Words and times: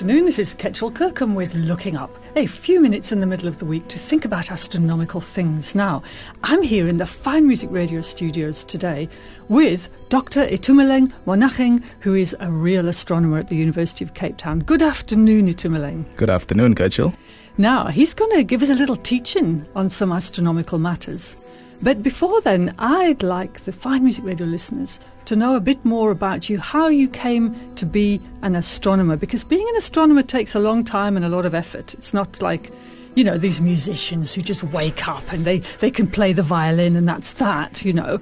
afternoon. 0.00 0.24
This 0.24 0.38
is 0.38 0.54
Kechil 0.54 0.94
Kirkham 0.94 1.34
with 1.34 1.54
Looking 1.54 1.94
Up. 1.94 2.10
A 2.34 2.46
few 2.46 2.80
minutes 2.80 3.12
in 3.12 3.20
the 3.20 3.26
middle 3.26 3.48
of 3.48 3.58
the 3.58 3.66
week 3.66 3.86
to 3.88 3.98
think 3.98 4.24
about 4.24 4.50
astronomical 4.50 5.20
things. 5.20 5.74
Now, 5.74 6.02
I'm 6.42 6.62
here 6.62 6.88
in 6.88 6.96
the 6.96 7.06
Fine 7.06 7.46
Music 7.46 7.68
Radio 7.70 8.00
studios 8.00 8.64
today 8.64 9.10
with 9.48 9.88
Dr. 10.08 10.46
Itumeleng 10.46 11.12
Monageng, 11.26 11.82
who 12.00 12.14
is 12.14 12.34
a 12.40 12.50
real 12.50 12.88
astronomer 12.88 13.38
at 13.38 13.50
the 13.50 13.56
University 13.56 14.04
of 14.04 14.14
Cape 14.14 14.38
Town. 14.38 14.60
Good 14.60 14.80
afternoon, 14.80 15.46
Itumeleng. 15.46 16.16
Good 16.16 16.30
afternoon, 16.30 16.74
Kechil. 16.74 17.14
Now, 17.58 17.88
he's 17.88 18.14
going 18.14 18.34
to 18.36 18.42
give 18.42 18.62
us 18.62 18.70
a 18.70 18.74
little 18.74 18.96
teaching 18.96 19.66
on 19.74 19.90
some 19.90 20.12
astronomical 20.12 20.78
matters. 20.78 21.36
But 21.82 22.02
before 22.02 22.40
then, 22.40 22.74
I'd 22.78 23.22
like 23.22 23.64
the 23.64 23.72
Fine 23.72 24.04
Music 24.04 24.24
Radio 24.24 24.46
listeners 24.46 24.98
to 25.30 25.36
know 25.36 25.54
a 25.54 25.60
bit 25.60 25.84
more 25.84 26.10
about 26.10 26.50
you, 26.50 26.58
how 26.58 26.88
you 26.88 27.08
came 27.08 27.54
to 27.76 27.86
be 27.86 28.20
an 28.42 28.56
astronomer, 28.56 29.14
because 29.16 29.44
being 29.44 29.64
an 29.68 29.76
astronomer 29.76 30.24
takes 30.24 30.56
a 30.56 30.58
long 30.58 30.82
time 30.82 31.14
and 31.14 31.24
a 31.24 31.28
lot 31.28 31.46
of 31.46 31.54
effort. 31.54 31.94
It's 31.94 32.12
not 32.12 32.42
like, 32.42 32.68
you 33.14 33.22
know, 33.22 33.38
these 33.38 33.60
musicians 33.60 34.34
who 34.34 34.40
just 34.40 34.64
wake 34.64 35.06
up 35.06 35.22
and 35.32 35.44
they, 35.44 35.58
they 35.78 35.88
can 35.92 36.08
play 36.08 36.32
the 36.32 36.42
violin 36.42 36.96
and 36.96 37.08
that's 37.08 37.34
that, 37.34 37.84
you 37.84 37.92
know. 37.92 38.20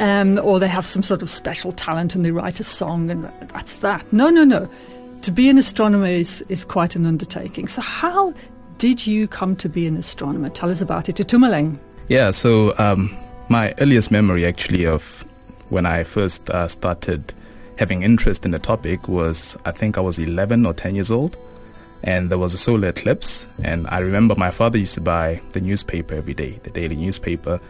Um, 0.00 0.40
or 0.42 0.58
they 0.58 0.66
have 0.66 0.84
some 0.84 1.04
sort 1.04 1.22
of 1.22 1.30
special 1.30 1.70
talent 1.70 2.16
and 2.16 2.24
they 2.24 2.32
write 2.32 2.58
a 2.58 2.64
song 2.64 3.08
and 3.08 3.30
that's 3.50 3.76
that. 3.76 4.12
No, 4.12 4.28
no, 4.28 4.42
no. 4.42 4.68
To 5.22 5.30
be 5.30 5.48
an 5.48 5.58
astronomer 5.58 6.06
is, 6.06 6.44
is 6.48 6.64
quite 6.64 6.96
an 6.96 7.06
undertaking. 7.06 7.68
So, 7.68 7.82
how 7.82 8.34
did 8.78 9.06
you 9.06 9.28
come 9.28 9.54
to 9.54 9.68
be 9.68 9.86
an 9.86 9.96
astronomer? 9.96 10.50
Tell 10.50 10.70
us 10.70 10.80
about 10.80 11.08
it. 11.08 11.16
Itumeleng. 11.18 11.78
Yeah, 12.08 12.32
so 12.32 12.76
um, 12.78 13.16
my 13.48 13.74
earliest 13.78 14.10
memory 14.10 14.44
actually 14.44 14.86
of 14.86 15.24
when 15.68 15.86
I 15.86 16.04
first 16.04 16.48
uh, 16.50 16.68
started 16.68 17.32
having 17.78 18.02
interest 18.02 18.44
in 18.44 18.50
the 18.50 18.58
topic 18.58 19.08
was 19.08 19.56
I 19.64 19.70
think 19.70 19.96
I 19.96 20.00
was 20.00 20.18
11 20.18 20.66
or 20.66 20.74
10 20.74 20.94
years 20.94 21.10
old 21.10 21.36
and 22.02 22.30
there 22.30 22.38
was 22.38 22.54
a 22.54 22.58
solar 22.58 22.88
eclipse 22.88 23.46
and 23.62 23.86
I 23.88 23.98
remember 23.98 24.34
my 24.34 24.50
father 24.50 24.78
used 24.78 24.94
to 24.94 25.00
buy 25.00 25.40
the 25.52 25.60
newspaper 25.60 26.14
every 26.14 26.34
day, 26.34 26.60
the 26.62 26.70
daily 26.70 26.96
newspaper. 26.96 27.60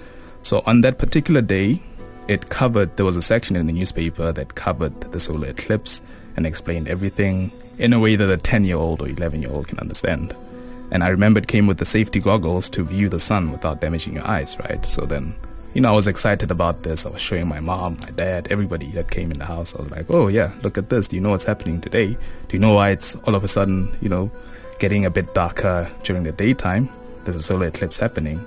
So 0.43 0.63
on 0.67 0.81
that 0.83 0.99
particular 0.99 1.43
day, 1.43 1.83
it 2.29 2.51
covered 2.51 2.97
there 2.97 3.07
was 3.07 3.17
a 3.17 3.23
section 3.23 3.57
in 3.57 3.67
the 3.67 3.73
newspaper 3.73 4.33
that 4.33 4.55
covered 4.55 5.01
the 5.13 5.21
solar 5.21 5.49
eclipse 5.49 6.01
and 6.37 6.47
explained 6.47 6.89
everything 6.89 7.51
in 7.79 7.93
a 7.93 7.99
way 7.99 8.17
that 8.17 8.31
a 8.31 8.37
10 8.37 8.65
year 8.65 8.77
old 8.77 9.01
or 9.01 9.09
11 9.09 9.43
year 9.43 9.51
old 9.51 9.69
can 9.69 9.79
understand. 9.79 10.35
And 10.91 11.05
I 11.05 11.09
remember 11.09 11.39
it 11.39 11.49
came 11.49 11.67
with 11.67 11.79
the 11.79 11.85
safety 11.85 12.21
goggles 12.21 12.69
to 12.71 12.83
view 12.83 13.09
the 13.09 13.21
sun 13.21 13.53
without 13.53 13.81
damaging 13.81 14.15
your 14.15 14.27
eyes, 14.27 14.59
right? 14.59 14.85
So 14.87 15.05
then 15.05 15.35
you 15.75 15.83
know, 15.83 15.91
I 15.91 15.97
was 15.97 16.07
excited 16.07 16.51
about 16.51 16.83
this. 16.83 17.05
I 17.05 17.11
was 17.11 17.21
showing 17.21 17.47
my 17.47 17.61
mom, 17.61 17.99
my 18.01 18.11
dad, 18.11 18.49
everybody 18.51 18.87
that 18.93 19.11
came 19.11 19.31
in 19.31 19.39
the 19.39 19.45
house. 19.45 19.75
I 19.75 19.83
was 19.83 19.91
like, 19.91 20.07
oh, 20.09 20.29
yeah, 20.29 20.53
look 20.63 20.79
at 20.79 20.89
this. 20.89 21.09
Do 21.09 21.17
you 21.17 21.23
know 21.23 21.31
what's 21.31 21.45
happening 21.45 21.81
today? 21.81 22.07
Do 22.07 22.57
you 22.57 22.59
know 22.59 22.75
why 22.75 22.91
it's 22.91 23.15
all 23.27 23.35
of 23.35 23.45
a 23.45 23.49
sudden, 23.49 23.95
you 24.01 24.09
know, 24.09 24.31
getting 24.79 25.05
a 25.05 25.11
bit 25.11 25.35
darker 25.35 25.91
during 26.05 26.23
the 26.23 26.33
daytime? 26.33 26.89
There's 27.25 27.37
a 27.37 27.43
solar 27.43 27.67
eclipse 27.67 27.99
happening. 27.99 28.47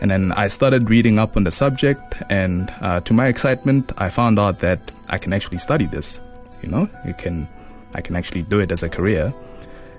And 0.00 0.10
then 0.10 0.32
I 0.32 0.48
started 0.48 0.90
reading 0.90 1.18
up 1.18 1.36
on 1.36 1.44
the 1.44 1.52
subject, 1.52 2.16
and 2.28 2.70
uh, 2.80 3.00
to 3.00 3.14
my 3.14 3.28
excitement, 3.28 3.92
I 3.96 4.10
found 4.10 4.38
out 4.38 4.60
that 4.60 4.80
I 5.08 5.18
can 5.18 5.32
actually 5.32 5.58
study 5.58 5.86
this. 5.86 6.20
You 6.62 6.68
know, 6.68 6.88
you 7.06 7.14
can, 7.14 7.48
I 7.94 8.00
can 8.00 8.16
actually 8.16 8.42
do 8.42 8.58
it 8.58 8.72
as 8.72 8.82
a 8.82 8.88
career. 8.88 9.32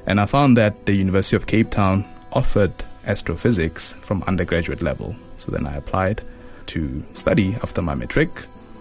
And 0.06 0.20
I 0.20 0.26
found 0.26 0.58
that 0.58 0.86
the 0.86 0.94
University 0.94 1.36
of 1.36 1.48
Cape 1.48 1.72
Town 1.72 2.06
offered 2.34 2.72
astrophysics 3.06 3.94
from 4.02 4.22
undergraduate 4.28 4.82
level. 4.82 5.16
So 5.38 5.52
then 5.52 5.66
I 5.66 5.76
applied 5.76 6.22
to 6.68 7.04
study 7.14 7.56
after 7.62 7.82
my 7.82 7.96
matric 7.96 8.30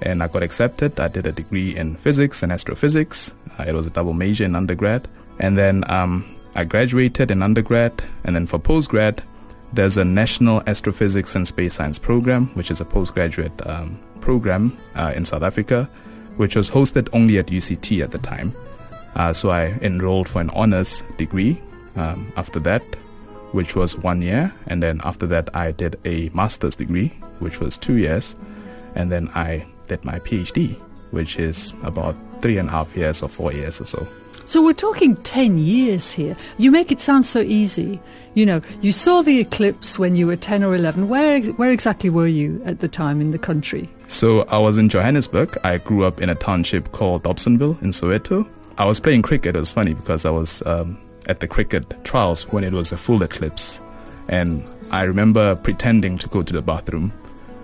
and 0.02 0.22
I 0.22 0.28
got 0.28 0.42
accepted. 0.42 0.98
I 1.00 1.08
did 1.08 1.26
a 1.26 1.32
degree 1.32 1.76
in 1.76 1.96
physics 1.96 2.42
and 2.42 2.52
astrophysics. 2.52 3.32
Uh, 3.58 3.64
it 3.66 3.74
was 3.74 3.86
a 3.86 3.90
double 3.90 4.12
major 4.12 4.44
in 4.44 4.54
undergrad. 4.54 5.08
And 5.38 5.56
then 5.56 5.88
um, 5.90 6.24
I 6.54 6.64
graduated 6.64 7.30
in 7.30 7.42
undergrad. 7.42 8.02
And 8.24 8.34
then 8.34 8.46
for 8.46 8.58
postgrad, 8.58 9.22
there's 9.72 9.96
a 9.96 10.04
National 10.04 10.62
Astrophysics 10.66 11.34
and 11.34 11.46
Space 11.46 11.74
Science 11.74 11.98
program, 11.98 12.46
which 12.54 12.70
is 12.70 12.80
a 12.80 12.84
postgraduate 12.84 13.66
um, 13.66 13.98
program 14.20 14.76
uh, 14.94 15.12
in 15.14 15.24
South 15.24 15.42
Africa, 15.42 15.88
which 16.36 16.56
was 16.56 16.70
hosted 16.70 17.08
only 17.12 17.38
at 17.38 17.46
UCT 17.46 18.02
at 18.02 18.10
the 18.10 18.18
time. 18.18 18.54
Uh, 19.14 19.32
so 19.32 19.50
I 19.50 19.78
enrolled 19.80 20.28
for 20.28 20.40
an 20.40 20.50
honors 20.50 21.02
degree 21.16 21.60
um, 21.96 22.32
after 22.36 22.60
that, 22.60 22.82
which 23.52 23.74
was 23.74 23.96
one 23.96 24.20
year. 24.22 24.52
And 24.66 24.82
then 24.82 25.00
after 25.04 25.26
that, 25.28 25.54
I 25.54 25.72
did 25.72 25.98
a 26.04 26.28
master's 26.30 26.76
degree, 26.76 27.12
which 27.38 27.60
was 27.60 27.76
two 27.76 27.96
years. 27.96 28.34
And 28.94 29.10
then 29.10 29.30
I 29.34 29.66
did 29.88 30.04
my 30.04 30.18
PhD, 30.20 30.80
which 31.10 31.38
is 31.38 31.72
about 31.82 32.16
three 32.42 32.58
and 32.58 32.68
a 32.68 32.72
half 32.72 32.96
years 32.96 33.22
or 33.22 33.28
four 33.28 33.52
years 33.52 33.80
or 33.80 33.86
so. 33.86 34.06
So 34.46 34.62
we're 34.62 34.74
talking 34.74 35.16
10 35.16 35.58
years 35.58 36.12
here. 36.12 36.36
You 36.58 36.70
make 36.70 36.92
it 36.92 37.00
sound 37.00 37.26
so 37.26 37.40
easy. 37.40 38.00
You 38.34 38.46
know, 38.46 38.60
you 38.80 38.92
saw 38.92 39.22
the 39.22 39.40
eclipse 39.40 39.98
when 39.98 40.14
you 40.14 40.26
were 40.26 40.36
10 40.36 40.62
or 40.62 40.74
11. 40.74 41.08
Where, 41.08 41.40
where 41.42 41.70
exactly 41.70 42.10
were 42.10 42.28
you 42.28 42.62
at 42.64 42.78
the 42.78 42.86
time 42.86 43.20
in 43.20 43.32
the 43.32 43.38
country? 43.38 43.88
So 44.06 44.42
I 44.42 44.58
was 44.58 44.76
in 44.76 44.88
Johannesburg. 44.88 45.58
I 45.64 45.78
grew 45.78 46.04
up 46.04 46.20
in 46.20 46.28
a 46.28 46.34
township 46.36 46.92
called 46.92 47.24
Dobsonville 47.24 47.80
in 47.82 47.90
Soweto. 47.90 48.46
I 48.78 48.84
was 48.84 49.00
playing 49.00 49.22
cricket. 49.22 49.56
It 49.56 49.58
was 49.58 49.72
funny 49.72 49.94
because 49.94 50.24
I 50.24 50.30
was 50.30 50.62
um, 50.66 50.96
at 51.26 51.40
the 51.40 51.48
cricket 51.48 51.92
trials 52.04 52.46
when 52.52 52.62
it 52.62 52.72
was 52.72 52.92
a 52.92 52.96
full 52.96 53.22
eclipse. 53.22 53.80
And 54.28 54.62
I 54.90 55.04
remember 55.04 55.56
pretending 55.56 56.18
to 56.18 56.28
go 56.28 56.42
to 56.42 56.52
the 56.52 56.62
bathroom 56.62 57.12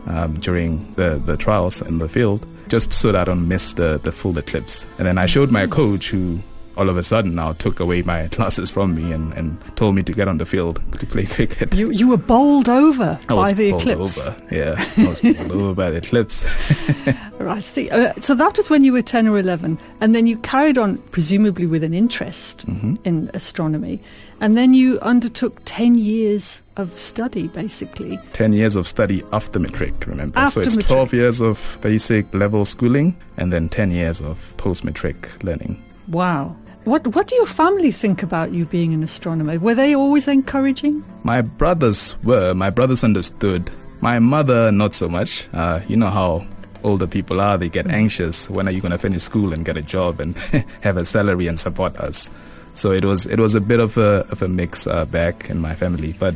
um, 0.07 0.35
during 0.35 0.93
the, 0.95 1.21
the 1.25 1.37
trials 1.37 1.81
in 1.83 1.99
the 1.99 2.09
field 2.09 2.47
just 2.69 2.93
so 2.93 3.13
that 3.13 3.21
I 3.21 3.25
don't 3.25 3.47
miss 3.49 3.75
the, 3.75 3.99
the 4.03 4.13
full 4.13 4.39
eclipse. 4.39 4.87
And 4.97 5.07
then 5.07 5.19
I 5.19 5.27
showed 5.27 5.51
my 5.51 5.67
coach 5.67 6.09
who 6.09 6.41
all 6.77 6.89
of 6.89 6.97
a 6.97 7.03
sudden 7.03 7.35
now 7.35 7.53
took 7.53 7.81
away 7.81 8.03
my 8.03 8.27
glasses 8.31 8.71
from 8.71 8.95
me 8.95 9.13
and, 9.13 9.33
and 9.35 9.59
told 9.77 9.95
me 9.95 10.03
to 10.03 10.13
get 10.13 10.29
on 10.29 10.39
the 10.39 10.47
field 10.47 10.81
to 10.99 11.07
play 11.07 11.27
cricket. 11.27 11.75
You 11.75 11.91
you 11.91 12.09
were 12.09 12.17
bowled 12.17 12.69
over 12.69 13.19
I 13.29 13.35
by 13.35 13.53
the 13.53 13.71
bowled 13.73 13.83
eclipse. 13.83 14.27
Over. 14.27 14.37
Yeah, 14.51 14.75
I 14.97 15.07
was 15.07 15.21
bowled 15.21 15.51
over 15.51 15.75
by 15.75 15.91
the 15.91 15.99
eclipse. 15.99 16.45
Right, 17.45 17.63
see. 17.63 17.91
Uh, 17.91 18.13
so 18.21 18.35
that 18.35 18.57
was 18.57 18.71
when 18.71 18.85
you 18.85 18.93
were 18.93 19.03
10 19.03 19.27
or 19.29 19.39
11. 19.39 19.79
And 20.01 20.15
then 20.15 20.27
you 20.27 20.37
carried 20.39 20.79
on, 20.79 20.99
presumably 21.11 21.67
with 21.67 21.83
an 21.85 21.95
interest 21.95 22.67
Mm-hmm. 22.67 22.95
in 23.05 23.31
astronomy. 23.35 24.01
And 24.41 24.57
then 24.57 24.75
you 24.75 24.99
undertook 25.01 25.61
10 25.65 25.99
years 25.99 26.63
of 26.77 26.99
study, 26.99 27.49
basically. 27.49 28.19
10 28.33 28.53
years 28.53 28.75
of 28.77 28.89
study 28.89 29.23
after 29.33 29.59
matric, 29.61 30.07
remember? 30.07 30.39
After 30.39 30.53
so 30.55 30.61
it's 30.63 30.77
matric. 30.77 30.89
12 30.89 31.13
years 31.15 31.41
of 31.41 31.79
basic 31.81 32.33
level 32.35 32.65
schooling 32.65 33.17
and 33.37 33.53
then 33.53 33.69
10 33.69 33.91
years 33.93 34.21
of 34.21 34.53
post 34.57 34.85
matric 34.85 35.29
learning. 35.45 35.83
Wow. 36.09 36.57
What, 36.85 37.07
what 37.15 37.29
do 37.29 37.37
your 37.37 37.47
family 37.47 37.93
think 37.93 38.25
about 38.25 38.53
you 38.53 38.65
being 38.65 38.93
an 38.93 39.05
astronomer? 39.05 39.57
Were 39.61 39.75
they 39.77 39.95
always 39.95 40.27
encouraging? 40.27 41.05
My 41.23 41.41
brothers 41.41 42.17
were, 42.25 42.53
my 42.55 42.71
brothers 42.71 43.05
understood. 43.05 43.71
My 44.01 44.19
mother, 44.19 44.73
not 44.73 44.93
so 44.95 45.09
much. 45.09 45.47
Uh, 45.53 45.79
you 45.87 45.97
know 45.97 46.11
how 46.11 46.45
older 46.85 47.07
people 47.07 47.41
are, 47.41 47.59
they 47.59 47.69
get 47.69 47.91
anxious. 47.91 48.49
When 48.49 48.69
are 48.69 48.71
you 48.71 48.81
going 48.81 48.93
to 48.93 48.99
finish 48.99 49.23
school 49.23 49.53
and 49.53 49.65
get 49.65 49.77
a 49.77 49.83
job 49.83 50.21
and 50.21 50.37
have 50.83 50.97
a 50.97 51.05
salary 51.05 51.47
and 51.47 51.59
support 51.59 51.97
us? 51.97 52.31
So 52.75 52.91
it 52.91 53.05
was 53.05 53.27
it 53.27 53.39
was 53.39 53.55
a 53.55 53.61
bit 53.61 53.81
of 53.81 53.99
a 53.99 54.27
of 54.31 54.43
a 54.43 54.49
mix 54.49 54.87
uh, 54.87 55.05
back 55.05 55.51
in 55.51 55.61
my 55.61 55.75
family, 55.75 56.15
but 56.19 56.35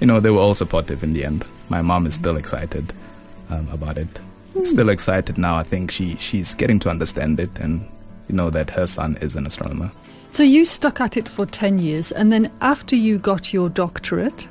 you 0.00 0.06
know 0.06 0.20
they 0.20 0.30
were 0.30 0.40
all 0.40 0.54
supportive 0.54 1.02
in 1.02 1.12
the 1.12 1.24
end. 1.24 1.44
My 1.68 1.82
mom 1.82 2.06
is 2.06 2.14
still 2.14 2.36
excited 2.36 2.92
um, 3.50 3.68
about 3.68 3.98
it. 3.98 4.20
Still 4.64 4.88
excited 4.88 5.36
now. 5.36 5.56
I 5.56 5.62
think 5.62 5.90
she 5.90 6.16
she's 6.16 6.54
getting 6.54 6.78
to 6.80 6.88
understand 6.88 7.40
it 7.40 7.50
and 7.58 7.86
you 8.28 8.34
know 8.34 8.50
that 8.50 8.70
her 8.70 8.86
son 8.86 9.18
is 9.20 9.36
an 9.36 9.46
astronomer. 9.46 9.92
So 10.30 10.42
you 10.42 10.64
stuck 10.64 11.00
at 11.00 11.16
it 11.16 11.28
for 11.28 11.46
10 11.46 11.78
years, 11.78 12.12
and 12.12 12.30
then 12.30 12.50
after 12.60 12.94
you 12.94 13.16
got 13.16 13.54
your 13.54 13.70
doctorate, 13.70 14.46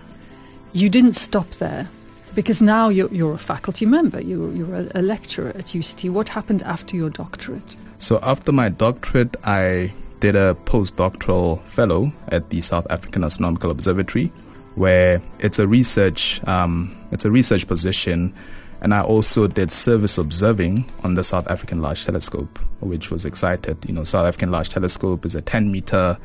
you 0.73 0.89
didn't 0.89 1.13
stop 1.13 1.47
there. 1.51 1.87
Because 2.35 2.61
now 2.61 2.89
you're, 2.89 3.11
you're 3.13 3.33
a 3.33 3.39
faculty 3.39 3.85
member, 3.85 4.21
you're, 4.21 4.51
you're 4.51 4.75
a, 4.75 4.91
a 4.95 5.01
lecturer 5.01 5.49
at 5.49 5.67
UCT. 5.67 6.09
What 6.09 6.27
happened 6.27 6.61
after 6.63 6.95
your 6.95 7.09
doctorate? 7.09 7.75
So 7.97 8.19
after 8.21 8.51
my 8.51 8.69
doctorate, 8.69 9.37
I 9.45 9.93
did 10.19 10.35
a 10.35 10.53
postdoctoral 10.65 11.63
fellow 11.63 12.11
at 12.27 12.49
the 12.49 12.59
South 12.59 12.85
African 12.89 13.23
Astronomical 13.23 13.71
Observatory, 13.71 14.31
where 14.75 15.21
it's 15.39 15.59
a 15.59 15.67
research 15.67 16.45
um, 16.45 16.95
it's 17.11 17.23
a 17.23 17.31
research 17.31 17.67
position, 17.67 18.33
and 18.81 18.93
I 18.93 19.01
also 19.01 19.47
did 19.47 19.71
service 19.71 20.17
observing 20.17 20.91
on 21.03 21.15
the 21.15 21.23
South 21.23 21.47
African 21.47 21.81
Large 21.81 22.05
Telescope, 22.05 22.59
which 22.81 23.11
was 23.11 23.23
excited. 23.23 23.77
You 23.87 23.93
know, 23.93 24.03
South 24.03 24.25
African 24.25 24.51
Large 24.51 24.69
Telescope 24.69 25.25
is 25.25 25.35
a 25.35 25.41
10 25.41 25.71
meter 25.71 26.17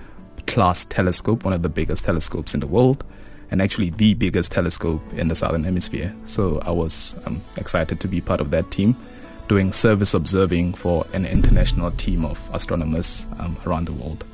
class 0.49 0.85
telescope, 0.87 1.45
one 1.45 1.55
of 1.55 1.63
the 1.63 1.69
biggest 1.69 2.05
telescopes 2.05 2.55
in 2.55 2.61
the 2.61 2.67
world, 2.67 3.05
and 3.51 3.61
actually 3.61 3.91
the 3.91 4.15
biggest 4.15 4.53
telescope 4.53 5.03
in 5.15 5.29
the 5.29 5.35
southern 5.35 5.65
hemisphere. 5.65 6.15
So 6.25 6.61
I 6.61 6.71
was 6.71 7.15
um, 7.27 7.43
excited 7.57 8.01
to 8.01 8.09
be 8.09 8.21
part 8.21 8.41
of 8.41 8.51
that 8.53 8.71
team, 8.71 8.97
doing 9.49 9.73
service 9.73 10.15
observing 10.15 10.75
for 10.75 11.07
an 11.13 11.27
international 11.27 11.91
team 11.93 12.25
of 12.25 12.41
astronomers 12.53 13.27
um, 13.39 13.57
around 13.67 13.87
the 13.87 13.93
world. 13.93 14.25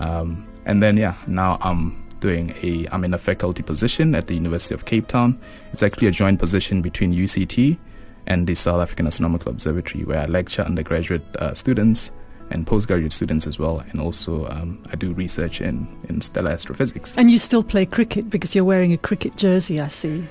Um, 0.00 0.46
and 0.64 0.82
then 0.82 0.96
yeah, 0.96 1.14
now 1.26 1.58
I'm 1.60 2.04
doing 2.20 2.54
a 2.62 2.86
I'm 2.92 3.04
in 3.04 3.14
a 3.14 3.18
faculty 3.18 3.62
position 3.62 4.14
at 4.14 4.26
the 4.26 4.34
University 4.34 4.74
of 4.74 4.84
Cape 4.84 5.08
Town. 5.08 5.38
It's 5.72 5.82
actually 5.82 6.08
a 6.08 6.10
joint 6.10 6.38
position 6.38 6.82
between 6.82 7.12
UCT 7.12 7.78
and 8.26 8.46
the 8.46 8.54
South 8.54 8.80
African 8.80 9.06
Astronomical 9.06 9.50
Observatory, 9.52 10.04
where 10.04 10.20
I 10.20 10.26
lecture 10.26 10.62
undergraduate 10.62 11.22
uh, 11.36 11.54
students 11.54 12.10
and 12.50 12.66
postgraduate 12.66 13.12
students 13.12 13.46
as 13.46 13.58
well. 13.58 13.80
And 13.90 14.00
also, 14.00 14.46
um, 14.46 14.82
I 14.92 14.96
do 14.96 15.12
research 15.12 15.60
in, 15.60 15.86
in 16.08 16.20
stellar 16.20 16.50
astrophysics. 16.50 17.16
And 17.16 17.30
you 17.30 17.38
still 17.38 17.64
play 17.64 17.86
cricket 17.86 18.30
because 18.30 18.54
you're 18.54 18.64
wearing 18.64 18.92
a 18.92 18.98
cricket 18.98 19.36
jersey, 19.36 19.80
I 19.80 19.88
see. 19.88 20.26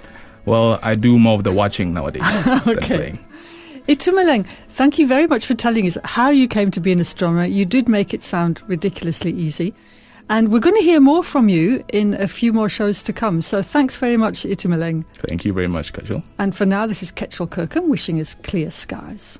Well, 0.45 0.79
I 0.83 0.95
do 0.95 1.17
more 1.17 1.35
of 1.35 1.43
the 1.43 1.51
watching 1.51 1.93
nowadays 1.93 2.23
okay. 2.47 2.73
than 2.73 2.77
playing. 2.77 3.19
Itumeleng, 3.87 4.47
thank 4.69 4.97
you 4.97 5.07
very 5.07 5.27
much 5.27 5.45
for 5.45 5.53
telling 5.53 5.85
us 5.85 5.97
how 6.03 6.29
you 6.29 6.47
came 6.47 6.71
to 6.71 6.79
be 6.79 6.91
an 6.91 6.99
astronomer. 6.99 7.45
You 7.45 7.65
did 7.65 7.87
make 7.87 8.13
it 8.13 8.23
sound 8.23 8.61
ridiculously 8.67 9.31
easy. 9.31 9.73
And 10.27 10.51
we're 10.51 10.59
going 10.59 10.75
to 10.75 10.81
hear 10.81 10.99
more 10.99 11.23
from 11.23 11.49
you 11.49 11.83
in 11.93 12.15
a 12.15 12.27
few 12.27 12.51
more 12.51 12.67
shows 12.67 13.03
to 13.03 13.13
come. 13.13 13.43
So 13.43 13.61
thanks 13.61 13.97
very 13.97 14.17
much, 14.17 14.43
Itumeleng. 14.43 15.05
Thank 15.13 15.45
you 15.45 15.53
very 15.53 15.67
much, 15.67 15.93
Kajal. 15.93 16.23
And 16.39 16.55
for 16.55 16.65
now, 16.65 16.87
this 16.87 17.03
is 17.03 17.11
Kechil 17.11 17.47
Kirkham 17.49 17.89
wishing 17.89 18.19
us 18.19 18.33
clear 18.33 18.71
skies. 18.71 19.37